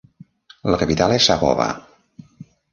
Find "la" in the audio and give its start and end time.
0.75-0.79